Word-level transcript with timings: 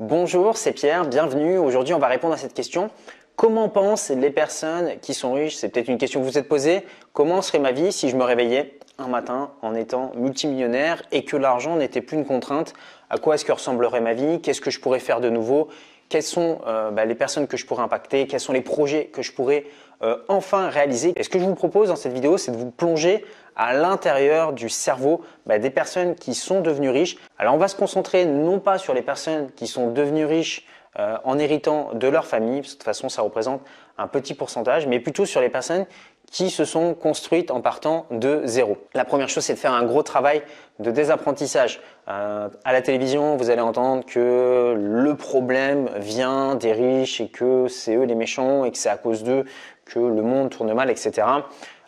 Bonjour, 0.00 0.56
c'est 0.56 0.72
Pierre, 0.72 1.04
bienvenue. 1.04 1.58
Aujourd'hui, 1.58 1.92
on 1.92 1.98
va 1.98 2.06
répondre 2.06 2.32
à 2.32 2.38
cette 2.38 2.54
question. 2.54 2.88
Comment 3.36 3.68
pensent 3.68 4.08
les 4.08 4.30
personnes 4.30 4.92
qui 5.02 5.12
sont 5.12 5.34
riches? 5.34 5.56
C'est 5.56 5.68
peut-être 5.68 5.88
une 5.88 5.98
question 5.98 6.20
que 6.20 6.24
vous 6.24 6.30
vous 6.30 6.38
êtes 6.38 6.48
posée. 6.48 6.86
Comment 7.12 7.42
serait 7.42 7.58
ma 7.58 7.70
vie 7.70 7.92
si 7.92 8.08
je 8.08 8.16
me 8.16 8.24
réveillais 8.24 8.78
un 8.96 9.08
matin 9.08 9.50
en 9.60 9.74
étant 9.74 10.12
multimillionnaire 10.16 11.02
et 11.12 11.26
que 11.26 11.36
l'argent 11.36 11.76
n'était 11.76 12.00
plus 12.00 12.16
une 12.16 12.24
contrainte? 12.24 12.72
À 13.10 13.18
quoi 13.18 13.34
est-ce 13.34 13.44
que 13.44 13.52
ressemblerait 13.52 14.00
ma 14.00 14.14
vie? 14.14 14.40
Qu'est-ce 14.40 14.62
que 14.62 14.70
je 14.70 14.80
pourrais 14.80 15.00
faire 15.00 15.20
de 15.20 15.28
nouveau? 15.28 15.68
Quelles 16.10 16.24
sont 16.24 16.58
euh, 16.66 16.90
bah, 16.90 17.04
les 17.04 17.14
personnes 17.14 17.46
que 17.46 17.56
je 17.56 17.64
pourrais 17.64 17.84
impacter? 17.84 18.26
Quels 18.26 18.40
sont 18.40 18.52
les 18.52 18.60
projets 18.60 19.06
que 19.06 19.22
je 19.22 19.32
pourrais 19.32 19.64
euh, 20.02 20.16
enfin 20.26 20.68
réaliser? 20.68 21.12
Et 21.14 21.22
ce 21.22 21.28
que 21.28 21.38
je 21.38 21.44
vous 21.44 21.54
propose 21.54 21.88
dans 21.88 21.96
cette 21.96 22.12
vidéo, 22.12 22.36
c'est 22.36 22.50
de 22.50 22.56
vous 22.56 22.72
plonger 22.72 23.24
à 23.54 23.74
l'intérieur 23.74 24.52
du 24.52 24.68
cerveau 24.68 25.22
bah, 25.46 25.60
des 25.60 25.70
personnes 25.70 26.16
qui 26.16 26.34
sont 26.34 26.62
devenues 26.62 26.90
riches. 26.90 27.16
Alors 27.38 27.54
on 27.54 27.58
va 27.58 27.68
se 27.68 27.76
concentrer 27.76 28.24
non 28.24 28.58
pas 28.58 28.76
sur 28.76 28.92
les 28.92 29.02
personnes 29.02 29.52
qui 29.52 29.68
sont 29.68 29.92
devenues 29.92 30.26
riches 30.26 30.66
euh, 30.98 31.16
en 31.22 31.38
héritant 31.38 31.90
de 31.94 32.08
leur 32.08 32.26
famille, 32.26 32.62
parce 32.62 32.70
que 32.70 32.74
de 32.74 32.78
toute 32.78 32.84
façon 32.84 33.08
ça 33.08 33.22
représente 33.22 33.62
un 33.96 34.08
petit 34.08 34.34
pourcentage, 34.34 34.88
mais 34.88 34.98
plutôt 34.98 35.26
sur 35.26 35.40
les 35.40 35.48
personnes 35.48 35.86
qui 36.30 36.48
se 36.48 36.64
sont 36.64 36.94
construites 36.94 37.50
en 37.50 37.60
partant 37.60 38.06
de 38.10 38.42
zéro. 38.44 38.78
La 38.94 39.04
première 39.04 39.28
chose, 39.28 39.44
c'est 39.44 39.54
de 39.54 39.58
faire 39.58 39.72
un 39.72 39.84
gros 39.84 40.02
travail 40.02 40.42
de 40.78 40.90
désapprentissage. 40.90 41.80
Euh, 42.08 42.48
à 42.64 42.72
la 42.72 42.82
télévision, 42.82 43.36
vous 43.36 43.50
allez 43.50 43.60
entendre 43.60 44.04
que 44.06 44.74
le 44.78 45.14
problème 45.16 45.90
vient 45.96 46.54
des 46.54 46.72
riches 46.72 47.20
et 47.20 47.28
que 47.28 47.66
c'est 47.68 47.96
eux 47.96 48.04
les 48.04 48.14
méchants 48.14 48.64
et 48.64 48.70
que 48.70 48.78
c'est 48.78 48.88
à 48.88 48.96
cause 48.96 49.24
d'eux 49.24 49.44
que 49.84 49.98
le 49.98 50.22
monde 50.22 50.50
tourne 50.50 50.72
mal, 50.72 50.88
etc. 50.88 51.26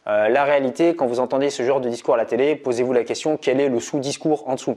Euh, 0.08 0.28
la 0.28 0.42
réalité, 0.42 0.96
quand 0.96 1.06
vous 1.06 1.20
entendez 1.20 1.48
ce 1.48 1.62
genre 1.62 1.80
de 1.80 1.88
discours 1.88 2.14
à 2.14 2.16
la 2.16 2.24
télé, 2.24 2.56
posez-vous 2.56 2.92
la 2.92 3.04
question 3.04 3.36
quel 3.36 3.60
est 3.60 3.68
le 3.68 3.78
sous-discours 3.78 4.48
en 4.48 4.54
dessous? 4.54 4.76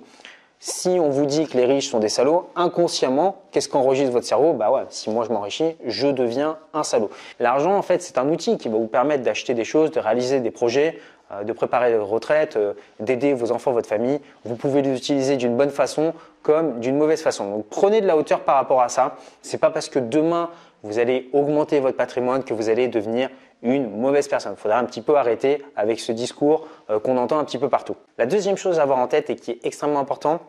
Si 0.67 0.97
on 0.99 1.09
vous 1.09 1.27
dit 1.27 1.45
que 1.45 1.55
les 1.57 1.65
riches 1.65 1.91
sont 1.91 1.99
des 1.99 2.09
salauds, 2.09 2.49
inconsciemment, 2.55 3.35
qu'est-ce 3.51 3.69
qu'enregistre 3.69 4.11
votre 4.11 4.25
cerveau? 4.25 4.53
Bah 4.53 4.71
ouais, 4.71 4.81
si 4.89 5.11
moi 5.11 5.23
je 5.23 5.31
m'enrichis, 5.31 5.75
je 5.85 6.07
deviens 6.07 6.57
un 6.73 6.81
salaud. 6.81 7.11
L'argent, 7.39 7.77
en 7.77 7.83
fait, 7.83 8.01
c'est 8.01 8.17
un 8.17 8.27
outil 8.29 8.57
qui 8.57 8.67
va 8.67 8.77
vous 8.79 8.87
permettre 8.87 9.21
d'acheter 9.21 9.53
des 9.53 9.63
choses, 9.63 9.91
de 9.91 9.99
réaliser 9.99 10.39
des 10.39 10.49
projets, 10.49 10.99
euh, 11.31 11.43
de 11.43 11.53
préparer 11.53 11.95
votre 11.95 12.09
retraite, 12.09 12.55
euh, 12.55 12.73
d'aider 12.99 13.35
vos 13.35 13.51
enfants, 13.51 13.73
votre 13.73 13.87
famille. 13.87 14.19
Vous 14.43 14.55
pouvez 14.55 14.81
l'utiliser 14.81 15.37
d'une 15.37 15.55
bonne 15.55 15.69
façon 15.69 16.15
comme 16.41 16.79
d'une 16.79 16.97
mauvaise 16.97 17.21
façon. 17.21 17.47
Donc 17.51 17.65
prenez 17.69 18.01
de 18.01 18.07
la 18.07 18.17
hauteur 18.17 18.39
par 18.39 18.55
rapport 18.55 18.81
à 18.81 18.89
ça. 18.89 19.17
C'est 19.43 19.59
pas 19.59 19.69
parce 19.69 19.87
que 19.87 19.99
demain 19.99 20.49
vous 20.81 20.97
allez 20.97 21.29
augmenter 21.31 21.79
votre 21.79 21.97
patrimoine 21.97 22.43
que 22.43 22.55
vous 22.55 22.69
allez 22.69 22.87
devenir 22.87 23.29
une 23.61 23.89
mauvaise 23.89 24.27
personne. 24.27 24.53
Il 24.57 24.61
faudra 24.61 24.79
un 24.79 24.85
petit 24.85 25.01
peu 25.01 25.15
arrêter 25.15 25.63
avec 25.75 25.99
ce 25.99 26.11
discours 26.11 26.67
euh, 26.89 26.99
qu'on 26.99 27.17
entend 27.17 27.37
un 27.37 27.43
petit 27.43 27.59
peu 27.59 27.69
partout. 27.69 27.95
La 28.17 28.25
deuxième 28.25 28.57
chose 28.57 28.79
à 28.79 28.81
avoir 28.81 28.97
en 28.97 29.07
tête 29.07 29.29
et 29.29 29.35
qui 29.35 29.51
est 29.51 29.59
extrêmement 29.63 29.99
important, 29.99 30.39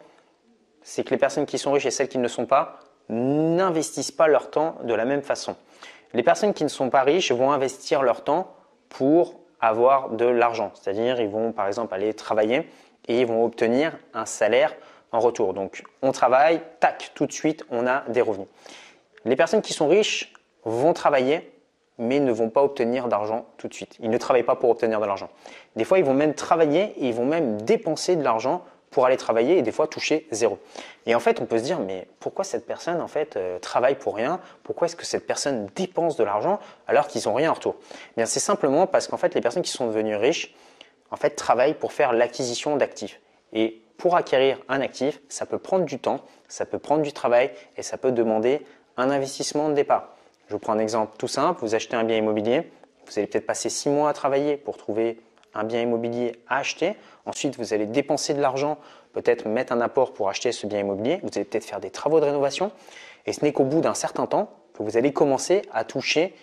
c'est 0.86 1.02
que 1.02 1.10
les 1.10 1.18
personnes 1.18 1.46
qui 1.46 1.58
sont 1.58 1.72
riches 1.72 1.86
et 1.86 1.90
celles 1.90 2.06
qui 2.06 2.16
ne 2.16 2.22
le 2.22 2.28
sont 2.28 2.46
pas 2.46 2.78
n'investissent 3.08 4.12
pas 4.12 4.28
leur 4.28 4.50
temps 4.50 4.76
de 4.84 4.94
la 4.94 5.04
même 5.04 5.20
façon. 5.20 5.56
Les 6.14 6.22
personnes 6.22 6.54
qui 6.54 6.62
ne 6.62 6.68
sont 6.68 6.90
pas 6.90 7.02
riches 7.02 7.32
vont 7.32 7.50
investir 7.50 8.02
leur 8.02 8.22
temps 8.22 8.54
pour 8.88 9.34
avoir 9.60 10.10
de 10.10 10.24
l'argent. 10.24 10.70
C'est-à-dire, 10.74 11.20
ils 11.20 11.28
vont 11.28 11.50
par 11.50 11.66
exemple 11.66 11.92
aller 11.92 12.14
travailler 12.14 12.70
et 13.08 13.20
ils 13.20 13.26
vont 13.26 13.44
obtenir 13.44 13.98
un 14.14 14.26
salaire 14.26 14.76
en 15.10 15.18
retour. 15.18 15.54
Donc, 15.54 15.82
on 16.02 16.12
travaille, 16.12 16.60
tac, 16.78 17.10
tout 17.16 17.26
de 17.26 17.32
suite, 17.32 17.64
on 17.70 17.84
a 17.88 18.04
des 18.08 18.20
revenus. 18.20 18.48
Les 19.24 19.34
personnes 19.34 19.62
qui 19.62 19.72
sont 19.72 19.88
riches 19.88 20.32
vont 20.64 20.92
travailler 20.92 21.52
mais 21.98 22.20
ne 22.20 22.30
vont 22.30 22.50
pas 22.50 22.62
obtenir 22.62 23.08
d'argent 23.08 23.46
tout 23.56 23.66
de 23.66 23.74
suite. 23.74 23.96
Ils 24.00 24.10
ne 24.10 24.18
travaillent 24.18 24.44
pas 24.44 24.54
pour 24.54 24.70
obtenir 24.70 25.00
de 25.00 25.06
l'argent. 25.06 25.30
Des 25.74 25.84
fois, 25.84 25.98
ils 25.98 26.04
vont 26.04 26.14
même 26.14 26.34
travailler 26.34 26.94
et 26.98 27.08
ils 27.08 27.14
vont 27.14 27.24
même 27.24 27.60
dépenser 27.62 28.14
de 28.14 28.22
l'argent 28.22 28.62
pour 28.90 29.06
aller 29.06 29.16
travailler 29.16 29.58
et 29.58 29.62
des 29.62 29.72
fois 29.72 29.86
toucher 29.86 30.26
zéro. 30.30 30.58
Et 31.06 31.14
en 31.14 31.20
fait, 31.20 31.40
on 31.40 31.46
peut 31.46 31.58
se 31.58 31.64
dire, 31.64 31.78
mais 31.80 32.08
pourquoi 32.20 32.44
cette 32.44 32.66
personne 32.66 33.00
en 33.00 33.08
fait 33.08 33.36
euh, 33.36 33.58
travaille 33.58 33.96
pour 33.96 34.16
rien? 34.16 34.40
Pourquoi 34.62 34.86
est-ce 34.86 34.96
que 34.96 35.04
cette 35.04 35.26
personne 35.26 35.68
dépense 35.74 36.16
de 36.16 36.24
l'argent 36.24 36.60
alors 36.86 37.06
qu'ils 37.06 37.22
n'ont 37.26 37.34
rien 37.34 37.50
en 37.50 37.54
retour? 37.54 37.76
Eh 37.80 38.16
Bien, 38.16 38.26
c'est 38.26 38.40
simplement 38.40 38.86
parce 38.86 39.08
qu'en 39.08 39.16
fait, 39.16 39.34
les 39.34 39.40
personnes 39.40 39.62
qui 39.62 39.70
sont 39.70 39.86
devenues 39.86 40.16
riches, 40.16 40.54
en 41.10 41.16
fait, 41.16 41.30
travaillent 41.30 41.74
pour 41.74 41.92
faire 41.92 42.12
l'acquisition 42.12 42.76
d'actifs. 42.76 43.20
Et 43.52 43.82
pour 43.98 44.16
acquérir 44.16 44.58
un 44.68 44.80
actif, 44.80 45.20
ça 45.28 45.46
peut 45.46 45.58
prendre 45.58 45.84
du 45.84 45.98
temps, 45.98 46.20
ça 46.48 46.66
peut 46.66 46.78
prendre 46.78 47.02
du 47.02 47.12
travail 47.12 47.50
et 47.76 47.82
ça 47.82 47.96
peut 47.96 48.12
demander 48.12 48.66
un 48.96 49.10
investissement 49.10 49.68
de 49.68 49.74
départ. 49.74 50.16
Je 50.48 50.52
vous 50.52 50.58
prends 50.58 50.72
un 50.72 50.78
exemple 50.78 51.16
tout 51.18 51.28
simple. 51.28 51.60
Vous 51.60 51.74
achetez 51.74 51.96
un 51.96 52.04
bien 52.04 52.16
immobilier. 52.16 52.70
Vous 53.06 53.18
allez 53.18 53.26
peut-être 53.26 53.46
passer 53.46 53.68
six 53.68 53.88
mois 53.88 54.10
à 54.10 54.12
travailler 54.12 54.56
pour 54.56 54.76
trouver 54.76 55.18
un 55.54 55.64
bien 55.64 55.80
immobilier 55.80 56.40
à 56.48 56.58
acheter. 56.58 56.94
Ensuite, 57.26 57.56
vous 57.58 57.74
allez 57.74 57.86
dépenser 57.86 58.34
de 58.34 58.40
l'argent, 58.40 58.78
peut-être 59.12 59.46
mettre 59.48 59.72
un 59.72 59.80
apport 59.80 60.12
pour 60.12 60.28
acheter 60.28 60.52
ce 60.52 60.66
bien 60.66 60.80
immobilier. 60.80 61.20
Vous 61.22 61.30
allez 61.34 61.44
peut-être 61.44 61.64
faire 61.64 61.80
des 61.80 61.90
travaux 61.90 62.20
de 62.20 62.24
rénovation. 62.24 62.70
Et 63.26 63.32
ce 63.32 63.44
n'est 63.44 63.52
qu'au 63.52 63.64
bout 63.64 63.80
d'un 63.80 63.94
certain 63.94 64.26
temps 64.26 64.50
que 64.74 64.82
vous 64.82 64.96
allez 64.96 65.12
commencer 65.12 65.62
à 65.72 65.84
toucher 65.84 66.34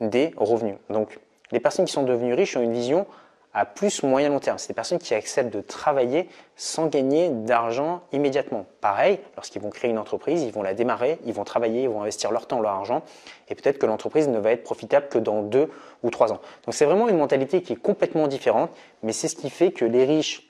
des 0.00 0.32
revenus. 0.36 0.76
Donc, 0.88 1.18
les 1.52 1.60
personnes 1.60 1.84
qui 1.84 1.92
sont 1.92 2.02
devenues 2.02 2.34
riches 2.34 2.56
ont 2.56 2.62
une 2.62 2.72
vision 2.72 3.06
à 3.52 3.64
plus 3.64 4.02
moyen 4.02 4.28
long 4.28 4.38
terme. 4.38 4.58
C'est 4.58 4.68
des 4.68 4.74
personnes 4.74 4.98
qui 4.98 5.14
acceptent 5.14 5.52
de 5.52 5.60
travailler 5.60 6.28
sans 6.56 6.86
gagner 6.86 7.30
d'argent 7.30 8.02
immédiatement. 8.12 8.66
Pareil, 8.80 9.18
lorsqu'ils 9.36 9.60
vont 9.60 9.70
créer 9.70 9.90
une 9.90 9.98
entreprise, 9.98 10.42
ils 10.42 10.52
vont 10.52 10.62
la 10.62 10.74
démarrer, 10.74 11.18
ils 11.24 11.32
vont 11.32 11.44
travailler, 11.44 11.82
ils 11.82 11.88
vont 11.88 12.02
investir 12.02 12.30
leur 12.30 12.46
temps, 12.46 12.60
leur 12.60 12.72
argent, 12.72 13.02
et 13.48 13.54
peut-être 13.54 13.78
que 13.78 13.86
l'entreprise 13.86 14.28
ne 14.28 14.38
va 14.38 14.52
être 14.52 14.62
profitable 14.62 15.08
que 15.08 15.18
dans 15.18 15.42
deux 15.42 15.68
ou 16.02 16.10
trois 16.10 16.32
ans. 16.32 16.40
Donc 16.64 16.74
c'est 16.74 16.84
vraiment 16.84 17.08
une 17.08 17.18
mentalité 17.18 17.62
qui 17.62 17.72
est 17.72 17.82
complètement 17.82 18.28
différente, 18.28 18.70
mais 19.02 19.12
c'est 19.12 19.28
ce 19.28 19.36
qui 19.36 19.50
fait 19.50 19.72
que 19.72 19.84
les 19.84 20.04
riches 20.04 20.46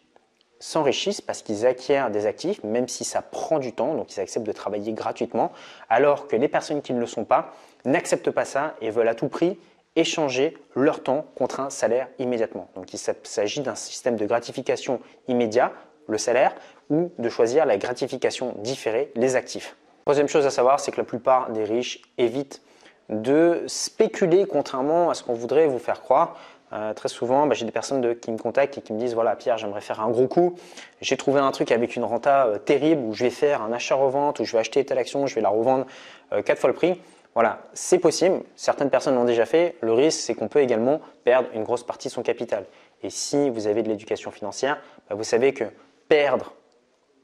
s'enrichissent 0.58 1.22
parce 1.22 1.40
qu'ils 1.40 1.66
acquièrent 1.66 2.10
des 2.10 2.26
actifs, 2.26 2.62
même 2.62 2.86
si 2.86 3.04
ça 3.04 3.22
prend 3.22 3.58
du 3.58 3.72
temps, 3.72 3.94
donc 3.94 4.14
ils 4.14 4.20
acceptent 4.20 4.46
de 4.46 4.52
travailler 4.52 4.92
gratuitement, 4.92 5.52
alors 5.88 6.28
que 6.28 6.36
les 6.36 6.48
personnes 6.48 6.82
qui 6.82 6.92
ne 6.92 7.00
le 7.00 7.06
sont 7.06 7.24
pas 7.24 7.54
n'acceptent 7.86 8.30
pas 8.30 8.44
ça 8.44 8.74
et 8.82 8.90
veulent 8.90 9.08
à 9.08 9.14
tout 9.14 9.28
prix 9.28 9.58
échanger 10.00 10.56
leur 10.74 11.02
temps 11.02 11.26
contre 11.34 11.60
un 11.60 11.70
salaire 11.70 12.08
immédiatement. 12.18 12.68
Donc 12.74 12.92
il 12.92 12.98
s'agit 12.98 13.60
d'un 13.60 13.74
système 13.74 14.16
de 14.16 14.26
gratification 14.26 15.00
immédiat, 15.28 15.72
le 16.08 16.18
salaire, 16.18 16.54
ou 16.88 17.12
de 17.18 17.28
choisir 17.28 17.66
la 17.66 17.76
gratification 17.76 18.54
différée, 18.58 19.12
les 19.14 19.36
actifs. 19.36 19.76
Troisième 20.04 20.28
chose 20.28 20.46
à 20.46 20.50
savoir, 20.50 20.80
c'est 20.80 20.90
que 20.90 20.96
la 20.96 21.04
plupart 21.04 21.50
des 21.50 21.64
riches 21.64 22.02
évitent 22.18 22.62
de 23.10 23.64
spéculer 23.66 24.46
contrairement 24.46 25.10
à 25.10 25.14
ce 25.14 25.22
qu'on 25.22 25.34
voudrait 25.34 25.66
vous 25.66 25.78
faire 25.78 26.00
croire. 26.00 26.36
Euh, 26.72 26.94
très 26.94 27.08
souvent, 27.08 27.46
bah, 27.46 27.54
j'ai 27.54 27.64
des 27.64 27.72
personnes 27.72 28.14
qui 28.16 28.30
me 28.30 28.38
contactent 28.38 28.78
et 28.78 28.80
qui 28.80 28.92
me 28.92 28.98
disent 28.98 29.14
voilà 29.14 29.34
Pierre, 29.34 29.58
j'aimerais 29.58 29.80
faire 29.80 30.00
un 30.00 30.08
gros 30.08 30.28
coup. 30.28 30.54
J'ai 31.00 31.16
trouvé 31.16 31.40
un 31.40 31.50
truc 31.50 31.72
avec 31.72 31.96
une 31.96 32.04
renta 32.04 32.46
euh, 32.46 32.58
terrible 32.58 33.02
où 33.02 33.12
je 33.12 33.24
vais 33.24 33.30
faire 33.30 33.62
un 33.62 33.72
achat-revente, 33.72 34.38
où 34.38 34.44
je 34.44 34.52
vais 34.52 34.58
acheter 34.58 34.84
telle 34.84 34.98
action, 34.98 35.26
je 35.26 35.34
vais 35.34 35.40
la 35.40 35.48
revendre 35.48 35.86
euh, 36.32 36.42
quatre 36.42 36.60
fois 36.60 36.70
le 36.70 36.76
prix. 36.76 37.00
Voilà, 37.34 37.60
c'est 37.72 37.98
possible. 37.98 38.42
Certaines 38.56 38.90
personnes 38.90 39.14
l'ont 39.14 39.24
déjà 39.24 39.46
fait. 39.46 39.76
Le 39.82 39.92
risque, 39.92 40.20
c'est 40.20 40.34
qu'on 40.34 40.48
peut 40.48 40.60
également 40.60 41.00
perdre 41.24 41.48
une 41.54 41.62
grosse 41.62 41.84
partie 41.84 42.08
de 42.08 42.12
son 42.12 42.22
capital. 42.22 42.64
Et 43.02 43.10
si 43.10 43.50
vous 43.50 43.66
avez 43.66 43.82
de 43.82 43.88
l'éducation 43.88 44.30
financière, 44.30 44.80
bah, 45.08 45.14
vous 45.14 45.24
savez 45.24 45.52
que 45.52 45.64
perdre 46.08 46.52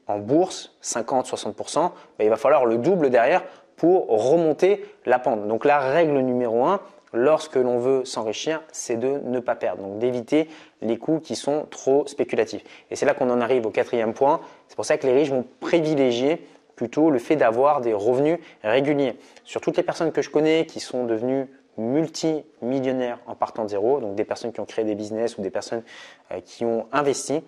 en 0.07 0.19
bourse 0.19 0.75
50-60%, 0.81 1.79
bah, 1.79 1.91
il 2.19 2.29
va 2.29 2.37
falloir 2.37 2.65
le 2.65 2.77
double 2.77 3.09
derrière 3.09 3.43
pour 3.75 4.07
remonter 4.07 4.85
la 5.05 5.19
pente. 5.19 5.47
Donc 5.47 5.65
la 5.65 5.79
règle 5.79 6.17
numéro 6.19 6.65
un, 6.65 6.79
lorsque 7.13 7.55
l'on 7.55 7.77
veut 7.77 8.05
s'enrichir, 8.05 8.61
c'est 8.71 8.97
de 8.97 9.19
ne 9.23 9.39
pas 9.39 9.55
perdre, 9.55 9.83
donc 9.83 9.99
d'éviter 9.99 10.49
les 10.81 10.97
coûts 10.97 11.19
qui 11.19 11.35
sont 11.35 11.65
trop 11.69 12.07
spéculatifs. 12.07 12.63
Et 12.89 12.95
c'est 12.95 13.05
là 13.05 13.13
qu'on 13.13 13.29
en 13.29 13.41
arrive 13.41 13.65
au 13.65 13.71
quatrième 13.71 14.13
point. 14.13 14.41
C'est 14.67 14.75
pour 14.75 14.85
ça 14.85 14.97
que 14.97 15.05
les 15.05 15.13
riches 15.13 15.29
vont 15.29 15.45
privilégier 15.59 16.47
plutôt 16.77 17.09
le 17.09 17.19
fait 17.19 17.35
d'avoir 17.35 17.81
des 17.81 17.93
revenus 17.93 18.39
réguliers. 18.63 19.17
Sur 19.43 19.59
toutes 19.59 19.75
les 19.75 19.83
personnes 19.83 20.13
que 20.13 20.21
je 20.21 20.29
connais 20.29 20.65
qui 20.65 20.79
sont 20.79 21.03
devenues 21.05 21.47
multimillionnaires 21.77 23.19
en 23.27 23.35
partant 23.35 23.65
de 23.65 23.69
zéro, 23.69 23.99
donc 23.99 24.15
des 24.15 24.23
personnes 24.23 24.53
qui 24.53 24.61
ont 24.61 24.65
créé 24.65 24.85
des 24.85 24.95
business 24.95 25.37
ou 25.37 25.41
des 25.41 25.49
personnes 25.49 25.83
euh, 26.31 26.39
qui 26.39 26.63
ont 26.63 26.87
investi, 26.93 27.43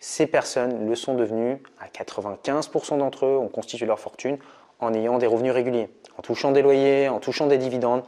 ces 0.00 0.26
personnes 0.26 0.88
le 0.88 0.94
sont 0.94 1.14
devenues 1.14 1.62
à 1.78 1.86
95% 1.86 2.98
d'entre 2.98 3.26
eux 3.26 3.36
ont 3.36 3.48
constitué 3.48 3.86
leur 3.86 4.00
fortune 4.00 4.38
en 4.80 4.94
ayant 4.94 5.18
des 5.18 5.26
revenus 5.26 5.52
réguliers, 5.52 5.90
en 6.18 6.22
touchant 6.22 6.52
des 6.52 6.62
loyers, 6.62 7.08
en 7.10 7.20
touchant 7.20 7.46
des 7.46 7.58
dividendes, 7.58 8.02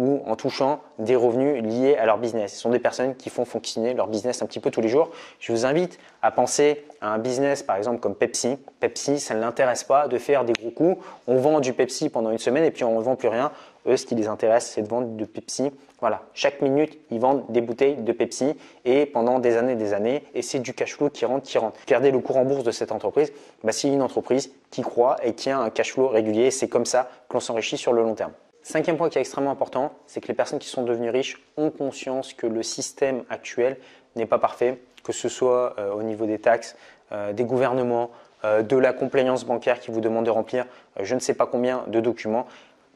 ou 0.00 0.22
en 0.26 0.34
touchant 0.34 0.80
des 0.98 1.14
revenus 1.14 1.62
liés 1.62 1.94
à 1.96 2.06
leur 2.06 2.16
business. 2.16 2.54
Ce 2.54 2.60
sont 2.60 2.70
des 2.70 2.78
personnes 2.78 3.14
qui 3.14 3.28
font 3.28 3.44
fonctionner 3.44 3.92
leur 3.92 4.06
business 4.06 4.40
un 4.40 4.46
petit 4.46 4.58
peu 4.58 4.70
tous 4.70 4.80
les 4.80 4.88
jours. 4.88 5.10
Je 5.40 5.52
vous 5.52 5.66
invite 5.66 5.98
à 6.22 6.30
penser 6.30 6.84
à 7.02 7.12
un 7.12 7.18
business 7.18 7.62
par 7.62 7.76
exemple 7.76 8.00
comme 8.00 8.14
Pepsi. 8.14 8.56
Pepsi, 8.80 9.20
ça 9.20 9.34
ne 9.34 9.40
l'intéresse 9.40 9.84
pas 9.84 10.08
de 10.08 10.16
faire 10.16 10.46
des 10.46 10.54
gros 10.54 10.70
coups. 10.70 11.04
On 11.26 11.36
vend 11.36 11.60
du 11.60 11.74
Pepsi 11.74 12.08
pendant 12.08 12.30
une 12.30 12.38
semaine 12.38 12.64
et 12.64 12.70
puis 12.70 12.82
on 12.82 12.98
ne 12.98 13.04
vend 13.04 13.14
plus 13.14 13.28
rien. 13.28 13.52
Eux, 13.86 13.98
ce 13.98 14.06
qui 14.06 14.14
les 14.14 14.26
intéresse, 14.26 14.70
c'est 14.74 14.82
de 14.82 14.88
vendre 14.88 15.08
du 15.08 15.26
Pepsi. 15.26 15.70
Voilà, 16.00 16.22
chaque 16.32 16.62
minute, 16.62 16.98
ils 17.10 17.20
vendent 17.20 17.44
des 17.50 17.60
bouteilles 17.60 17.96
de 17.96 18.12
Pepsi 18.12 18.56
et 18.86 19.04
pendant 19.04 19.38
des 19.38 19.58
années 19.58 19.72
et 19.72 19.76
des 19.76 19.92
années, 19.92 20.24
et 20.34 20.40
c'est 20.40 20.58
du 20.58 20.72
cash 20.72 20.96
flow 20.96 21.10
qui 21.10 21.26
rentre, 21.26 21.46
qui 21.46 21.58
rentre. 21.58 21.78
Regardez 21.84 22.10
le 22.10 22.20
cours 22.20 22.38
en 22.38 22.46
bourse 22.46 22.64
de 22.64 22.70
cette 22.70 22.90
entreprise, 22.90 23.32
bah, 23.62 23.72
c'est 23.72 23.88
une 23.88 24.00
entreprise 24.00 24.50
qui 24.70 24.80
croit 24.80 25.16
et 25.22 25.34
qui 25.34 25.50
a 25.50 25.58
un 25.58 25.68
cash 25.68 25.92
flow 25.92 26.08
régulier. 26.08 26.50
C'est 26.50 26.68
comme 26.68 26.86
ça 26.86 27.10
que 27.28 27.34
l'on 27.34 27.40
s'enrichit 27.40 27.76
sur 27.76 27.92
le 27.92 28.02
long 28.02 28.14
terme. 28.14 28.32
Cinquième 28.62 28.96
point 28.96 29.08
qui 29.08 29.18
est 29.18 29.20
extrêmement 29.20 29.50
important, 29.50 29.92
c'est 30.06 30.20
que 30.20 30.28
les 30.28 30.34
personnes 30.34 30.58
qui 30.58 30.68
sont 30.68 30.82
devenues 30.82 31.10
riches 31.10 31.42
ont 31.56 31.70
conscience 31.70 32.34
que 32.34 32.46
le 32.46 32.62
système 32.62 33.24
actuel 33.30 33.78
n'est 34.16 34.26
pas 34.26 34.38
parfait, 34.38 34.78
que 35.02 35.12
ce 35.12 35.28
soit 35.28 35.74
euh, 35.78 35.92
au 35.92 36.02
niveau 36.02 36.26
des 36.26 36.38
taxes, 36.38 36.76
euh, 37.12 37.32
des 37.32 37.44
gouvernements, 37.44 38.10
de 38.42 38.76
la 38.78 38.94
compliance 38.94 39.44
bancaire 39.44 39.80
qui 39.80 39.90
vous 39.90 40.00
demande 40.00 40.24
de 40.24 40.30
remplir 40.30 40.64
je 40.98 41.14
ne 41.14 41.20
sais 41.20 41.34
pas 41.34 41.44
combien 41.44 41.84
de 41.88 42.00
documents 42.00 42.46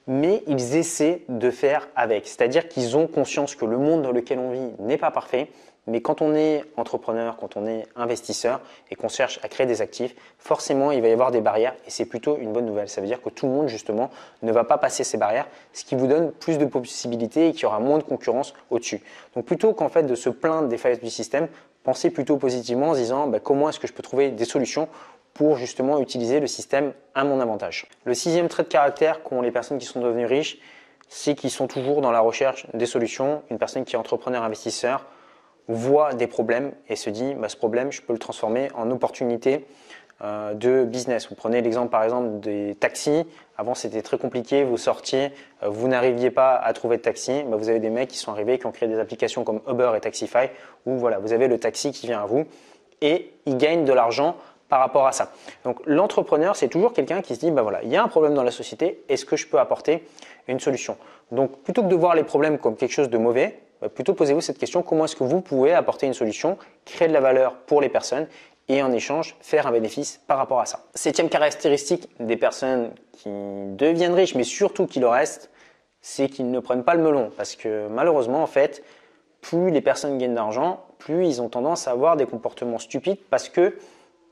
mais 0.07 0.43
ils 0.47 0.77
essaient 0.77 1.23
de 1.29 1.51
faire 1.51 1.89
avec. 1.97 2.27
C'est-à-dire 2.27 2.69
qu'ils 2.69 2.97
ont 2.97 3.07
conscience 3.07 3.55
que 3.55 3.65
le 3.65 3.79
monde 3.79 4.03
dans 4.03 4.13
lequel 4.13 4.39
on 4.39 4.51
vit 4.51 4.73
n'est 4.79 4.99
pas 4.99 5.11
parfait, 5.11 5.49
mais 5.87 6.01
quand 6.01 6.23
on 6.23 6.35
est 6.35 6.65
entrepreneur, 6.77 7.37
quand 7.37 7.57
on 7.57 7.67
est 7.67 7.87
investisseur 7.95 8.61
et 8.91 8.95
qu'on 8.95 9.09
cherche 9.09 9.39
à 9.43 9.49
créer 9.49 9.67
des 9.67 9.83
actifs, 9.83 10.15
forcément, 10.39 10.91
il 10.93 11.03
va 11.03 11.09
y 11.09 11.13
avoir 11.13 11.31
des 11.31 11.41
barrières 11.41 11.75
et 11.87 11.91
c'est 11.91 12.07
plutôt 12.07 12.39
une 12.39 12.53
bonne 12.53 12.65
nouvelle. 12.65 12.89
Ça 12.89 13.01
veut 13.01 13.07
dire 13.07 13.21
que 13.21 13.29
tout 13.29 13.47
le 13.47 13.53
monde, 13.53 13.69
justement, 13.69 14.11
ne 14.43 14.53
va 14.53 14.65
pas 14.65 14.79
passer 14.79 15.05
ces 15.05 15.19
barrières, 15.19 15.47
ce 15.73 15.85
qui 15.85 15.95
vous 15.95 16.07
donne 16.07 16.33
plus 16.33 16.57
de 16.57 16.65
possibilités 16.65 17.49
et 17.49 17.53
qu'il 17.53 17.63
y 17.63 17.67
aura 17.67 17.81
moins 17.81 17.99
de 17.99 18.03
concurrence 18.03 18.55
au-dessus. 18.71 19.03
Donc, 19.35 19.45
plutôt 19.45 19.75
qu'en 19.75 19.89
fait 19.89 20.05
de 20.05 20.15
se 20.15 20.31
plaindre 20.31 20.69
des 20.69 20.79
failles 20.79 20.99
du 20.99 21.11
système, 21.11 21.49
pensez 21.83 22.11
plutôt 22.11 22.39
positivement 22.39 22.91
en 22.91 22.95
se 22.95 23.01
disant 23.01 23.27
bah, 23.27 23.41
comment 23.41 23.69
est-ce 23.69 23.79
que 23.79 23.87
je 23.87 23.93
peux 23.93 24.03
trouver 24.03 24.31
des 24.31 24.47
solutions 24.47 24.89
pour 25.35 25.57
justement 25.57 26.01
utiliser 26.01 26.41
le 26.41 26.47
système 26.47 26.95
à 27.15 27.25
mon 27.25 27.41
avantage? 27.41 27.87
Le 28.05 28.15
sixième 28.15 28.49
trait 28.49 28.63
de 28.63 28.69
caractère 28.69 29.23
qu'ont 29.23 29.43
les 29.43 29.51
personnes 29.51 29.79
qui 29.79 29.87
sont 29.87 30.01
devenues 30.01 30.27
riches, 30.27 30.59
c'est 31.09 31.35
qu'ils 31.35 31.51
sont 31.51 31.67
toujours 31.67 32.01
dans 32.01 32.11
la 32.11 32.21
recherche 32.21 32.67
des 32.73 32.87
solutions. 32.87 33.43
Une 33.51 33.59
personne 33.59 33.85
qui 33.85 33.95
est 33.95 33.99
entrepreneur 33.99 34.43
investisseur 34.43 35.05
voit 35.69 36.15
des 36.15 36.27
problèmes 36.27 36.73
et 36.89 36.97
se 36.97 37.11
dit 37.11 37.35
bah, 37.35 37.49
ce 37.49 37.57
problème, 37.57 37.93
je 37.93 38.03
peux 38.03 38.13
le 38.13 38.19
transformer 38.19 38.69
en 38.75 38.91
opportunité 38.91 39.65
euh, 40.23 40.55
de 40.55 40.85
business. 40.85 41.29
Vous 41.29 41.35
prenez 41.35 41.61
l'exemple 41.61 41.91
par 41.91 42.05
exemple 42.05 42.41
des 42.41 42.77
taxis. 42.77 43.27
Avant 43.57 43.75
c'était 43.75 44.03
très 44.03 44.19
compliqué, 44.19 44.65
vous 44.65 44.77
sortiez, 44.77 45.33
euh, 45.63 45.69
vous 45.69 45.89
n'arriviez 45.89 46.31
pas 46.31 46.55
à 46.55 46.73
trouver 46.73 46.99
de 46.99 47.03
taxi. 47.03 47.43
Bah, 47.45 47.57
vous 47.57 47.69
avez 47.69 47.81
des 47.81 47.91
mecs 47.91 48.09
qui 48.09 48.19
sont 48.19 48.31
arrivés, 48.31 48.59
qui 48.59 48.67
ont 48.67 48.73
créé 48.73 48.89
des 48.89 48.99
applications 48.99 49.45
comme 49.45 49.61
Uber 49.69 49.93
et 49.97 50.01
Taxify 50.01 50.51
où 50.87 50.97
voilà, 50.99 51.19
vous 51.19 51.33
avez 51.33 51.49
le 51.49 51.59
taxi 51.59 51.93
qui 51.93 52.07
vient 52.07 52.23
à 52.23 52.27
vous 52.27 52.47
et 53.01 53.33
ils 53.47 53.57
gagnent 53.57 53.85
de 53.85 53.93
l'argent 53.93 54.37
par 54.69 54.81
rapport 54.81 55.07
à 55.07 55.13
ça. 55.13 55.33
Donc 55.65 55.79
l'entrepreneur, 55.85 56.57
c'est 56.57 56.69
toujours 56.69 56.93
quelqu'un 56.93 57.21
qui 57.21 57.35
se 57.35 57.41
dit, 57.41 57.51
bah 57.51 57.63
voilà, 57.63 57.83
il 57.83 57.91
y 57.91 57.97
a 57.97 58.03
un 58.03 58.09
problème 58.09 58.35
dans 58.35 58.43
la 58.43 58.51
société, 58.51 59.05
est-ce 59.09 59.25
que 59.25 59.37
je 59.37 59.47
peux 59.47 59.59
apporter 59.59 60.05
une 60.49 60.61
solution? 60.61 60.97
Donc 61.33 61.59
plutôt 61.63 61.83
que 61.83 61.89
de 61.89 61.95
voir 61.95 62.15
les 62.15 62.25
problèmes 62.25 62.59
comme 62.59 62.77
quelque 62.77 62.93
chose 62.93 63.11
de 63.11 63.19
mauvais, 63.19 63.59
plutôt 63.89 64.15
posez-vous 64.15 64.41
cette 64.41 64.59
question, 64.59 64.83
comment 64.83 65.05
est-ce 65.05 65.17
que 65.17 65.25
vous 65.25 65.41
pouvez 65.41 65.73
apporter 65.73 66.07
une 66.07 66.15
solution, 66.15 66.59
créer 66.85 67.09
de 67.09 67.13
la 67.13 67.21
valeur 67.21 67.57
pour 67.67 67.81
les 67.81 67.89
personnes 67.89 68.27
et 68.69 68.83
en 68.83 68.93
échange 68.93 69.37
faire 69.41 69.67
un 69.67 69.73
bénéfice 69.73 70.21
par 70.27 70.39
rapport 70.39 70.61
à 70.61 70.67
ça? 70.67 70.85
Septième 70.95 71.29
caractéristique 71.29 72.09
des 72.21 72.37
personnes 72.37 72.91
qui 73.13 73.29
deviennent 73.29 74.15
riches, 74.15 74.35
mais 74.35 74.45
surtout 74.45 74.87
qui 74.87 75.01
le 75.01 75.09
restent, 75.09 75.51
c'est 76.01 76.29
qu'ils 76.29 76.51
ne 76.51 76.61
prennent 76.61 76.85
pas 76.85 76.95
le 76.95 77.03
melon. 77.03 77.31
Parce 77.37 77.57
que 77.57 77.89
malheureusement, 77.89 78.43
en 78.43 78.47
fait, 78.47 78.83
plus 79.41 79.71
les 79.71 79.81
personnes 79.81 80.19
gagnent 80.19 80.35
d'argent, 80.35 80.85
plus 80.99 81.27
ils 81.27 81.43
ont 81.43 81.49
tendance 81.49 81.89
à 81.89 81.93
avoir 81.93 82.17
des 82.17 82.27
comportements 82.27 82.79
stupides 82.79 83.19
parce 83.31 83.49
que 83.49 83.77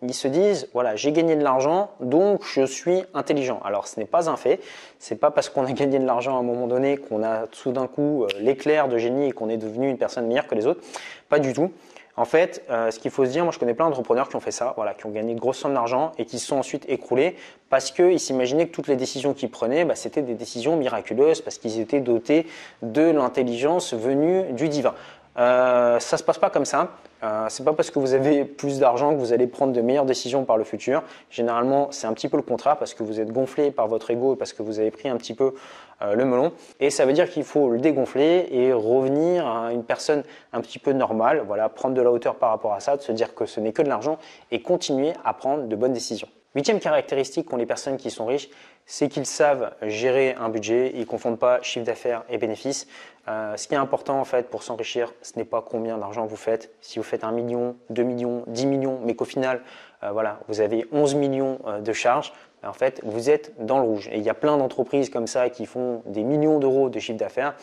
ils 0.03 0.15
se 0.15 0.29
disent 0.29 0.69
voilà, 0.73 0.97
j'ai 0.97 1.13
gagné 1.13 1.37
de 1.37 1.43
l'argent, 1.43 1.91
donc 2.01 2.43
je 2.45 2.65
suis 2.67 3.05
intelligent. 3.15 3.61
Alors 3.65 3.87
ce 3.87 3.99
n'est 3.99 4.07
pas 4.07 4.29
un 4.29 4.37
fait. 4.37 4.61
C'est 4.99 5.17
pas 5.17 5.31
parce 5.31 5.49
qu'on 5.49 5.65
a 5.65 5.73
gagné 5.73 5.99
de 5.99 6.07
l'argent 6.07 6.37
à 6.37 6.41
un 6.41 6.43
moment 6.43 6.67
donné 6.67 6.97
qu'on 6.97 7.23
a 7.23 7.47
tout 7.47 7.73
d'un 7.73 7.87
coup 7.87 8.25
euh, 8.25 8.29
l'éclair 8.39 8.89
de 8.89 8.99
génie 8.99 9.29
et 9.29 9.33
qu'on 9.33 9.49
est 9.49 9.57
devenu 9.57 9.89
une 9.89 9.99
personne 9.99 10.27
meilleure 10.27 10.47
que 10.47 10.55
les 10.55 10.67
autres. 10.67 10.81
Pas 11.29 11.39
du 11.39 11.53
tout. 11.53 11.71
En 12.15 12.27
fait, 12.27 12.63
euh, 12.69 12.91
ce 12.91 12.99
qu'il 12.99 13.11
faut 13.11 13.25
se 13.25 13.31
dire, 13.31 13.43
moi 13.43 13.53
je 13.53 13.59
connais 13.59 13.73
plein 13.73 13.87
d'entrepreneurs 13.87 14.29
qui 14.29 14.37
ont 14.37 14.41
fait 14.41 14.51
ça, 14.51 14.75
voilà, 14.77 14.93
qui 14.93 15.07
ont 15.07 15.11
gagné 15.11 15.35
de 15.35 15.41
grosses 15.41 15.57
sommes 15.57 15.73
d'argent 15.73 16.13
et 16.19 16.27
qui 16.27 16.39
se 16.39 16.47
sont 16.47 16.57
ensuite 16.57 16.85
écroulés 16.89 17.37
parce 17.71 17.91
qu'ils 17.91 18.21
s'imaginaient 18.21 18.67
que 18.67 18.73
toutes 18.73 18.89
les 18.89 18.97
décisions 18.97 19.33
qu'ils 19.33 19.51
prenaient, 19.51 19.87
bah, 19.87 19.95
c'était 19.95 20.21
des 20.21 20.35
décisions 20.35 20.77
miraculeuses 20.77 21.41
parce 21.41 21.57
qu'ils 21.57 21.81
étaient 21.81 22.01
dotés 22.01 22.47
de 22.83 23.03
l'intelligence 23.03 23.95
venue 23.95 24.53
du 24.53 24.69
divin. 24.69 24.95
Euh, 25.39 25.99
ça 25.99 26.17
se 26.17 26.23
passe 26.23 26.39
pas 26.39 26.51
comme 26.51 26.65
ça. 26.65 26.91
Euh, 27.23 27.47
c'est 27.49 27.65
pas 27.65 27.73
parce 27.73 27.91
que 27.91 27.99
vous 27.99 28.15
avez 28.15 28.45
plus 28.45 28.79
d'argent 28.79 29.13
que 29.13 29.19
vous 29.19 29.33
allez 29.33 29.47
prendre 29.47 29.73
de 29.73 29.81
meilleures 29.81 30.05
décisions 30.05 30.45
par 30.45 30.57
le 30.57 30.65
futur. 30.65 31.03
Généralement, 31.31 31.89
c'est 31.91 32.07
un 32.07 32.13
petit 32.13 32.29
peu 32.29 32.37
le 32.37 32.43
contraire 32.43 32.77
parce 32.77 32.95
que 32.95 33.03
vous 33.03 33.21
êtes 33.21 33.33
gonflé 33.33 33.71
par 33.71 33.89
votre 33.89 34.11
ego 34.11 34.35
et 34.35 34.37
parce 34.37 34.53
que 34.53 34.63
vous 34.63 34.81
avez 34.81 34.91
pris 34.91 35.09
un 35.09 35.17
petit 35.17 35.35
peu 35.35 35.55
euh, 36.03 36.15
le 36.15 36.25
melon. 36.25 36.53
Et 36.81 36.91
ça 36.91 37.07
veut 37.07 37.13
dire 37.13 37.31
qu'il 37.31 37.45
faut 37.45 37.71
le 37.71 37.79
dégonfler 37.79 38.49
et 38.51 38.73
revenir 38.73 39.47
à 39.47 39.73
une 39.73 39.85
personne 39.85 40.25
un 40.53 40.61
petit 40.61 40.79
peu 40.79 40.93
normale. 40.93 41.45
Voilà, 41.47 41.69
prendre 41.69 41.95
de 41.95 42.03
la 42.03 42.11
hauteur 42.11 42.35
par 42.35 42.51
rapport 42.51 42.75
à 42.75 42.81
ça, 42.81 42.97
de 42.97 43.03
se 43.03 43.13
dire 43.13 43.35
que 43.35 43.47
ce 43.47 43.61
n'est 43.61 43.73
que 43.73 43.83
de 43.83 43.89
l'argent 43.89 44.19
et 44.51 44.61
continuer 44.61 45.13
à 45.25 45.33
prendre 45.33 45.65
de 45.65 45.77
bonnes 45.77 45.95
décisions. 45.95 46.29
Huitième 46.55 46.81
caractéristique 46.81 47.49
qu'ont 47.49 47.57
les 47.57 47.65
personnes 47.65 47.97
qui 47.97 48.11
sont 48.11 48.27
riches, 48.27 48.51
c'est 48.85 49.09
qu'ils 49.09 49.25
savent 49.25 49.73
gérer 49.81 50.35
un 50.39 50.51
budget, 50.51 50.91
ils 50.95 51.01
ne 51.01 51.05
confondent 51.05 51.39
pas 51.39 51.63
chiffre 51.63 51.87
d'affaires 51.87 52.25
et 52.29 52.37
bénéfices. 52.37 52.87
Euh, 53.27 53.57
ce 53.57 53.69
qui 53.69 53.75
est 53.75 53.79
important 53.79 54.21
en 54.21 54.25
fait 54.25 54.51
pour 54.51 54.63
s'enrichir, 54.63 55.15
ce 55.23 55.39
n'est 55.39 55.47
pas 55.47 55.63
combien 55.63 55.97
d'argent 55.97 56.27
vous 56.27 56.37
faites. 56.37 56.75
Si 56.83 56.99
vous 56.99 57.05
faites 57.05 57.25
1 57.25 57.33
million, 57.33 57.77
2 57.89 58.03
millions, 58.03 58.45
10 58.49 58.67
millions, 58.67 59.01
mais 59.03 59.15
qu'au 59.15 59.25
final, 59.25 59.63
euh, 60.03 60.11
voilà, 60.11 60.41
vous 60.49 60.61
avez 60.61 60.87
11 60.93 61.15
millions 61.15 61.59
euh, 61.67 61.81
de 61.81 61.93
charges, 61.95 62.35
ben, 62.63 62.69
en 62.69 62.75
fait, 62.75 63.01
vous 63.03 63.31
êtes 63.31 63.55
dans 63.65 63.79
le 63.79 63.85
rouge. 63.85 64.09
Et 64.13 64.19
il 64.19 64.23
y 64.23 64.29
a 64.29 64.35
plein 64.35 64.59
d'entreprises 64.59 65.09
comme 65.09 65.27
ça 65.27 65.49
qui 65.49 65.65
font 65.65 66.03
des 66.05 66.23
millions 66.23 66.59
d'euros 66.59 66.91
de 66.91 66.99
chiffre 66.99 67.19
d'affaires, 67.19 67.55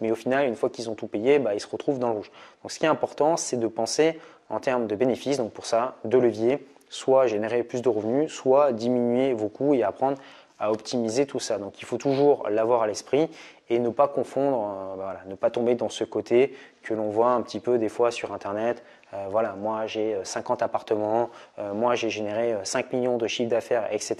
mais 0.00 0.10
au 0.10 0.14
final, 0.14 0.46
une 0.46 0.56
fois 0.56 0.70
qu'ils 0.70 0.88
ont 0.88 0.94
tout 0.94 1.08
payé, 1.08 1.38
ben, 1.38 1.52
ils 1.52 1.60
se 1.60 1.66
retrouvent 1.66 1.98
dans 1.98 2.08
le 2.08 2.14
rouge. 2.14 2.30
Donc 2.62 2.72
ce 2.72 2.78
qui 2.78 2.86
est 2.86 2.88
important, 2.88 3.36
c'est 3.36 3.58
de 3.58 3.66
penser 3.66 4.18
en 4.48 4.58
termes 4.58 4.86
de 4.86 4.94
bénéfices. 4.94 5.36
Donc 5.36 5.52
pour 5.52 5.66
ça, 5.66 5.96
deux 6.04 6.20
leviers 6.20 6.66
soit 6.88 7.26
générer 7.26 7.62
plus 7.62 7.82
de 7.82 7.88
revenus, 7.88 8.32
soit 8.32 8.72
diminuer 8.72 9.32
vos 9.32 9.48
coûts 9.48 9.74
et 9.74 9.82
apprendre 9.82 10.18
à 10.58 10.72
optimiser 10.72 11.26
tout 11.26 11.38
ça. 11.38 11.58
Donc 11.58 11.80
il 11.80 11.84
faut 11.84 11.98
toujours 11.98 12.48
l'avoir 12.48 12.82
à 12.82 12.86
l'esprit 12.86 13.30
et 13.70 13.78
ne 13.78 13.90
pas 13.90 14.08
confondre, 14.08 14.58
euh, 14.60 14.94
voilà, 14.96 15.20
ne 15.26 15.34
pas 15.34 15.50
tomber 15.50 15.74
dans 15.74 15.88
ce 15.88 16.04
côté 16.04 16.54
que 16.82 16.94
l'on 16.94 17.10
voit 17.10 17.30
un 17.30 17.42
petit 17.42 17.60
peu 17.60 17.78
des 17.78 17.88
fois 17.88 18.10
sur 18.10 18.32
Internet. 18.32 18.82
Euh, 19.14 19.26
voilà, 19.30 19.52
moi 19.52 19.86
j'ai 19.86 20.16
50 20.22 20.62
euh, 20.62 20.64
appartements, 20.64 21.30
moi 21.74 21.94
j'ai 21.94 22.10
généré 22.10 22.56
5 22.62 22.92
millions 22.92 23.18
de 23.18 23.26
chiffre 23.26 23.50
d'affaires, 23.50 23.88
etc. 23.92 24.16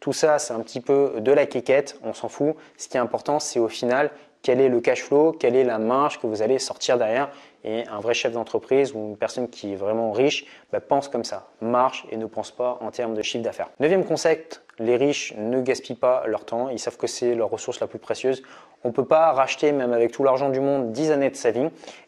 Tout 0.00 0.12
ça, 0.12 0.38
c'est 0.38 0.52
un 0.52 0.60
petit 0.60 0.80
peu 0.80 1.14
de 1.18 1.32
la 1.32 1.46
quéquette, 1.46 1.98
on 2.04 2.12
s'en 2.12 2.28
fout. 2.28 2.56
Ce 2.76 2.88
qui 2.88 2.96
est 2.96 3.00
important, 3.00 3.38
c'est 3.38 3.58
au 3.58 3.68
final 3.68 4.10
quel 4.42 4.60
est 4.60 4.68
le 4.68 4.80
cash 4.80 5.02
flow, 5.02 5.32
quelle 5.32 5.56
est 5.56 5.64
la 5.64 5.78
marge 5.78 6.20
que 6.20 6.26
vous 6.26 6.42
allez 6.42 6.58
sortir 6.58 6.98
derrière. 6.98 7.30
Et 7.64 7.86
un 7.88 7.98
vrai 7.98 8.14
chef 8.14 8.32
d'entreprise 8.32 8.92
ou 8.92 8.98
une 8.98 9.16
personne 9.16 9.48
qui 9.48 9.72
est 9.72 9.76
vraiment 9.76 10.12
riche 10.12 10.46
bah, 10.70 10.80
pense 10.80 11.08
comme 11.08 11.24
ça, 11.24 11.48
marche 11.60 12.06
et 12.10 12.16
ne 12.16 12.26
pense 12.26 12.50
pas 12.50 12.78
en 12.80 12.90
termes 12.90 13.14
de 13.14 13.22
chiffre 13.22 13.42
d'affaires. 13.42 13.70
Neuvième 13.80 14.04
concept, 14.04 14.62
les 14.78 14.96
riches 14.96 15.34
ne 15.38 15.60
gaspillent 15.60 15.96
pas 15.96 16.24
leur 16.26 16.44
temps, 16.44 16.68
ils 16.68 16.78
savent 16.78 16.96
que 16.96 17.06
c'est 17.06 17.34
leur 17.34 17.50
ressource 17.50 17.80
la 17.80 17.86
plus 17.86 17.98
précieuse. 17.98 18.42
On 18.82 18.88
ne 18.88 18.92
peut 18.92 19.06
pas 19.06 19.32
racheter, 19.32 19.72
même 19.72 19.92
avec 19.92 20.12
tout 20.12 20.24
l'argent 20.24 20.50
du 20.50 20.60
monde, 20.60 20.92
10 20.92 21.10
années 21.10 21.30
de 21.30 21.36
sa. 21.36 21.50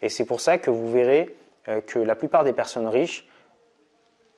Et 0.03 0.09
c'est 0.09 0.27
pour 0.27 0.41
ça 0.41 0.59
que 0.59 0.71
vous 0.71 0.91
verrez 0.91 1.35
euh, 1.69 1.81
que 1.81 1.99
la 1.99 2.17
plupart 2.17 2.45
des 2.45 2.53
personnes 2.53 2.89
riches 2.89 3.27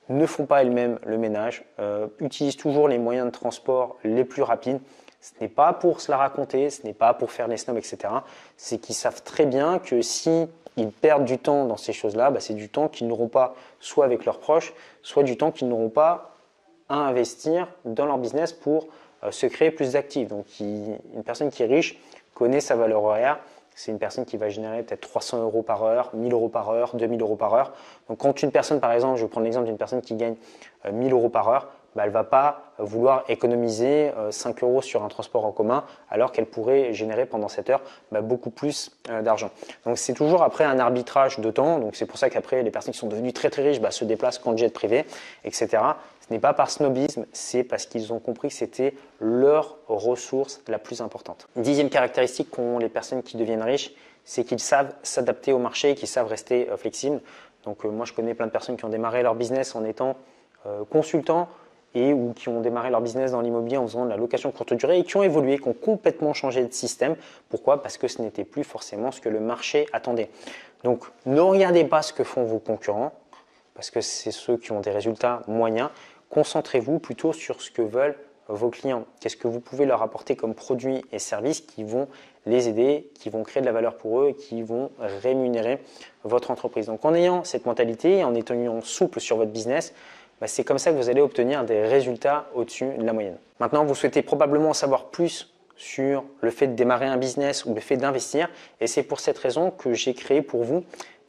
ne 0.07 0.25
font 0.25 0.45
pas 0.45 0.61
elles-mêmes 0.61 0.99
le 1.05 1.17
ménage, 1.17 1.65
euh, 1.79 2.07
utilisent 2.19 2.57
toujours 2.57 2.87
les 2.87 2.97
moyens 2.97 3.27
de 3.27 3.31
transport 3.31 3.97
les 4.03 4.23
plus 4.23 4.41
rapides 4.41 4.79
ce 5.21 5.31
n'est 5.41 5.49
pas 5.49 5.73
pour 5.73 5.99
se 6.01 6.11
la 6.11 6.17
raconter, 6.17 6.69
ce 6.69 6.83
n'est 6.83 6.93
pas 6.93 7.13
pour 7.13 7.31
faire 7.31 7.47
les 7.47 7.57
snobs, 7.57 7.77
etc. 7.77 7.97
C'est 8.55 8.79
qu'ils 8.79 8.95
savent 8.95 9.21
très 9.23 9.45
bien 9.45 9.79
que 9.79 10.01
si 10.01 10.47
ils 10.79 10.91
perdent 10.91 11.25
du 11.25 11.37
temps 11.37 11.65
dans 11.65 11.77
ces 11.77 11.93
choses-là, 11.93 12.31
bah, 12.31 12.39
c'est 12.39 12.53
du 12.53 12.69
temps 12.69 12.87
qu'ils 12.87 13.07
n'auront 13.07 13.27
pas 13.27 13.55
soit 13.79 14.05
avec 14.05 14.25
leurs 14.25 14.39
proches, 14.39 14.73
soit 15.03 15.23
du 15.23 15.37
temps 15.37 15.51
qu'ils 15.51 15.67
n'auront 15.67 15.89
pas 15.89 16.35
à 16.89 16.95
investir 16.95 17.67
dans 17.85 18.05
leur 18.05 18.17
business 18.17 18.51
pour 18.51 18.87
euh, 19.23 19.31
se 19.31 19.45
créer 19.45 19.71
plus 19.71 19.93
d'actifs. 19.93 20.27
Donc 20.27 20.45
une 20.59 21.23
personne 21.25 21.49
qui 21.49 21.63
est 21.63 21.67
riche 21.67 21.99
connaît 22.33 22.61
sa 22.61 22.75
valeur 22.75 23.03
horaire. 23.03 23.39
C'est 23.75 23.91
une 23.91 23.99
personne 23.99 24.25
qui 24.25 24.35
va 24.35 24.49
générer 24.49 24.83
peut-être 24.83 25.01
300 25.01 25.41
euros 25.41 25.61
par 25.61 25.83
heure, 25.83 26.09
1000 26.13 26.33
euros 26.33 26.49
par 26.49 26.69
heure, 26.69 26.95
2000 26.95 27.21
euros 27.21 27.35
par 27.35 27.53
heure. 27.53 27.73
Donc 28.09 28.17
quand 28.17 28.41
une 28.41 28.51
personne, 28.51 28.79
par 28.79 28.91
exemple, 28.91 29.17
je 29.17 29.23
vais 29.23 29.29
prendre 29.29 29.45
l'exemple 29.45 29.67
d'une 29.67 29.77
personne 29.77 30.01
qui 30.01 30.15
gagne 30.15 30.35
1000 30.91 31.13
euh, 31.13 31.15
euros 31.15 31.29
par 31.29 31.47
heure, 31.47 31.67
bah, 31.95 32.03
elle 32.03 32.09
ne 32.09 32.13
va 32.13 32.23
pas 32.23 32.69
vouloir 32.77 33.23
économiser 33.29 34.11
5 34.29 34.61
euh, 34.63 34.65
euros 34.65 34.81
sur 34.81 35.03
un 35.03 35.07
transport 35.07 35.45
en 35.45 35.51
commun 35.51 35.83
alors 36.09 36.31
qu'elle 36.31 36.45
pourrait 36.45 36.93
générer 36.93 37.25
pendant 37.25 37.47
cette 37.47 37.69
heure 37.69 37.81
bah, 38.11 38.21
beaucoup 38.21 38.51
plus 38.51 38.91
euh, 39.09 39.21
d'argent. 39.21 39.49
Donc 39.85 39.97
c'est 39.97 40.13
toujours 40.13 40.43
après 40.43 40.63
un 40.63 40.79
arbitrage 40.79 41.39
de 41.39 41.51
temps. 41.51 41.79
Donc 41.79 41.95
c'est 41.95 42.05
pour 42.05 42.17
ça 42.17 42.29
qu'après 42.29 42.63
les 42.63 42.71
personnes 42.71 42.93
qui 42.93 42.99
sont 42.99 43.07
devenues 43.07 43.33
très 43.33 43.49
très 43.49 43.63
riches 43.63 43.81
bah, 43.81 43.91
se 43.91 44.05
déplacent 44.05 44.39
qu'en 44.39 44.55
jet 44.55 44.73
privé, 44.73 45.05
etc. 45.43 45.67
Ce 46.27 46.33
n'est 46.33 46.39
pas 46.39 46.53
par 46.53 46.69
snobisme, 46.69 47.25
c'est 47.33 47.63
parce 47.63 47.85
qu'ils 47.85 48.13
ont 48.13 48.19
compris 48.19 48.49
que 48.49 48.53
c'était 48.53 48.93
leur 49.19 49.77
ressource 49.87 50.61
la 50.67 50.77
plus 50.77 51.01
importante. 51.01 51.47
Dixième 51.55 51.89
caractéristique 51.89 52.51
qu'ont 52.51 52.77
les 52.77 52.89
personnes 52.89 53.23
qui 53.23 53.35
deviennent 53.35 53.63
riches, 53.63 53.91
c'est 54.25 54.43
qu'ils 54.43 54.59
savent 54.59 54.93
s'adapter 55.01 55.53
au 55.53 55.57
marché 55.57 55.95
qu'ils 55.95 56.07
savent 56.07 56.27
rester 56.27 56.69
euh, 56.69 56.77
flexibles. 56.77 57.19
Donc 57.65 57.83
moi 57.83 58.05
je 58.05 58.13
connais 58.13 58.35
plein 58.35 58.45
de 58.45 58.51
personnes 58.51 58.77
qui 58.77 58.85
ont 58.85 58.89
démarré 58.89 59.21
leur 59.21 59.35
business 59.35 59.75
en 59.75 59.83
étant 59.83 60.15
consultants 60.89 61.47
et 61.95 62.13
ou 62.13 62.33
qui 62.33 62.49
ont 62.49 62.61
démarré 62.61 62.89
leur 62.89 63.01
business 63.01 63.31
dans 63.31 63.41
l'immobilier 63.41 63.77
en 63.77 63.87
faisant 63.87 64.05
de 64.05 64.09
la 64.09 64.17
location 64.17 64.51
courte 64.51 64.73
durée 64.73 64.99
et 64.99 65.03
qui 65.03 65.17
ont 65.17 65.23
évolué, 65.23 65.57
qui 65.57 65.67
ont 65.67 65.73
complètement 65.73 66.33
changé 66.33 66.63
de 66.63 66.73
système. 66.73 67.15
Pourquoi? 67.49 67.81
Parce 67.81 67.97
que 67.97 68.07
ce 68.07 68.21
n'était 68.21 68.43
plus 68.43 68.63
forcément 68.63 69.11
ce 69.11 69.21
que 69.21 69.29
le 69.29 69.39
marché 69.39 69.87
attendait. 69.93 70.29
Donc 70.83 71.05
ne 71.25 71.39
regardez 71.39 71.83
pas 71.83 72.01
ce 72.01 72.13
que 72.13 72.23
font 72.23 72.43
vos 72.43 72.59
concurrents, 72.59 73.11
parce 73.73 73.91
que 73.91 74.01
c'est 74.01 74.31
ceux 74.31 74.57
qui 74.57 74.71
ont 74.71 74.81
des 74.81 74.91
résultats 74.91 75.41
moyens. 75.47 75.89
Concentrez-vous 76.29 76.99
plutôt 76.99 77.33
sur 77.33 77.61
ce 77.61 77.71
que 77.71 77.81
veulent 77.81 78.17
vos 78.47 78.69
clients. 78.69 79.05
Qu'est-ce 79.19 79.37
que 79.37 79.47
vous 79.47 79.59
pouvez 79.59 79.85
leur 79.85 80.01
apporter 80.01 80.35
comme 80.35 80.53
produits 80.53 81.03
et 81.11 81.19
services 81.19 81.61
qui 81.61 81.83
vont 81.83 82.07
les 82.45 82.67
aider, 82.67 83.09
qui 83.13 83.29
vont 83.29 83.43
créer 83.43 83.61
de 83.61 83.65
la 83.65 83.71
valeur 83.71 83.95
pour 83.95 84.21
eux 84.21 84.29
et 84.29 84.33
qui 84.33 84.63
vont 84.63 84.91
rémunérer 84.99 85.79
votre 86.23 86.49
entreprise? 86.51 86.87
Donc 86.87 87.05
en 87.05 87.13
ayant 87.13 87.43
cette 87.43 87.65
mentalité 87.65 88.17
et 88.17 88.23
en 88.23 88.33
étant 88.33 88.81
souple 88.81 89.19
sur 89.19 89.37
votre 89.37 89.51
business, 89.51 89.93
bah, 90.41 90.47
c'est 90.47 90.63
comme 90.63 90.79
ça 90.79 90.91
que 90.91 90.97
vous 90.97 91.09
allez 91.09 91.21
obtenir 91.21 91.63
des 91.63 91.83
résultats 91.83 92.47
au-dessus 92.53 92.89
de 92.97 93.05
la 93.05 93.13
moyenne. 93.13 93.37
Maintenant, 93.59 93.83
vous 93.85 93.95
souhaitez 93.95 94.21
probablement 94.21 94.69
en 94.69 94.73
savoir 94.73 95.05
plus 95.05 95.53
sur 95.75 96.23
le 96.41 96.51
fait 96.51 96.67
de 96.67 96.73
démarrer 96.73 97.05
un 97.05 97.17
business 97.17 97.65
ou 97.65 97.73
le 97.73 97.81
fait 97.81 97.97
d'investir. 97.97 98.49
Et 98.81 98.87
c'est 98.87 99.03
pour 99.03 99.19
cette 99.19 99.37
raison 99.37 99.71
que 99.71 99.93
j'ai 99.93 100.13
créé 100.13 100.41
pour 100.41 100.63
vous 100.63 100.83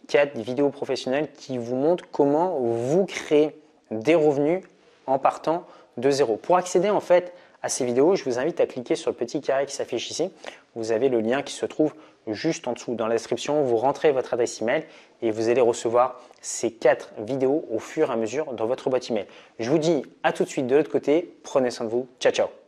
quatre 0.09 0.37
vidéos 0.37 0.71
professionnelles 0.71 1.29
qui 1.33 1.57
vous 1.57 1.77
montrent 1.77 2.05
comment 2.11 2.59
vous 2.59 3.07
créer 3.07 3.57
des 3.93 4.17
revenus 4.17 4.65
en 5.07 5.19
partant 5.19 5.65
de 5.97 6.11
zéro. 6.11 6.37
Pour 6.37 6.57
accéder 6.57 6.91
en 6.91 7.01
fait 7.01 7.33
à 7.63 7.69
ces 7.69 7.85
vidéos, 7.85 8.17
je 8.17 8.25
vous 8.25 8.39
invite 8.39 8.61
à 8.61 8.67
cliquer 8.67 8.97
sur 8.97 9.11
le 9.11 9.17
petit 9.17 9.41
carré 9.41 9.67
qui 9.67 9.75
s'affiche 9.75 10.11
ici. 10.11 10.31
Vous 10.75 10.91
avez 10.91 11.09
le 11.09 11.21
lien 11.21 11.43
qui 11.43 11.55
se 11.55 11.65
trouve 11.65 11.95
juste 12.27 12.69
en 12.69 12.73
dessous 12.73 12.95
dans 12.95 13.07
la 13.07 13.15
description. 13.15 13.63
Vous 13.63 13.77
rentrez 13.77 14.13
votre 14.13 14.35
adresse 14.35 14.61
email 14.61 14.85
et 15.23 15.31
vous 15.31 15.49
allez 15.49 15.61
recevoir 15.61 16.21
ces 16.41 16.73
quatre 16.73 17.13
vidéos 17.19 17.65
au 17.71 17.79
fur 17.79 18.11
et 18.11 18.13
à 18.13 18.17
mesure 18.17 18.53
dans 18.53 18.67
votre 18.67 18.91
boîte 18.91 19.11
email. 19.11 19.27
Je 19.59 19.71
vous 19.71 19.79
dis 19.79 20.03
à 20.23 20.33
tout 20.33 20.45
de 20.45 20.49
suite 20.49 20.67
de 20.67 20.77
l'autre 20.77 20.91
côté. 20.91 21.35
Prenez 21.43 21.71
soin 21.71 21.87
de 21.87 21.91
vous. 21.91 22.07
Ciao, 22.21 22.33
ciao. 22.33 22.60